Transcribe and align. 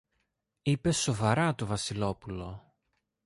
είπε 0.61 0.91
σοβαρά 0.91 1.55
το 1.55 1.65
Βασιλόπουλο. 1.65 2.75